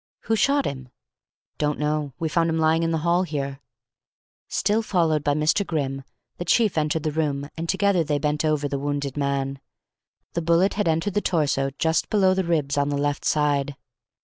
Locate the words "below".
12.09-12.33